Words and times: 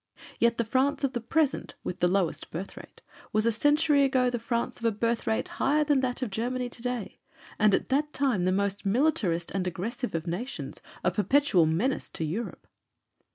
Yet 0.39 0.57
the 0.57 0.65
France 0.65 1.03
of 1.03 1.13
the 1.13 1.21
present, 1.21 1.75
with 1.83 1.99
the 1.99 2.07
lowest 2.07 2.49
birth 2.49 2.75
rate, 2.75 3.01
was 3.31 3.45
a 3.45 3.51
century 3.51 4.03
ago 4.03 4.31
the 4.31 4.39
France 4.39 4.79
of 4.79 4.85
a 4.85 4.91
birth 4.91 5.27
rate 5.27 5.47
higher 5.47 5.83
than 5.83 5.99
that 5.99 6.23
of 6.23 6.31
Germany 6.31 6.69
today, 6.69 7.19
and 7.59 7.75
at 7.75 7.89
that 7.89 8.11
time 8.11 8.45
the 8.45 8.51
most 8.51 8.83
militarist 8.83 9.51
and 9.51 9.67
aggressive 9.67 10.15
of 10.15 10.25
nations, 10.25 10.81
a 11.03 11.11
perpetual 11.11 11.67
menace 11.67 12.09
to 12.09 12.23
Europe." 12.25 12.65